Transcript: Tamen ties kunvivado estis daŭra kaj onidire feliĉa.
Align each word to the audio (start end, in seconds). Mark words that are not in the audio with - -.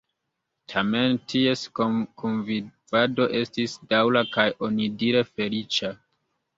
Tamen 0.71 1.19
ties 1.33 1.65
kunvivado 2.19 3.29
estis 3.43 3.79
daŭra 3.95 4.27
kaj 4.35 4.51
onidire 4.71 5.27
feliĉa. 5.35 5.99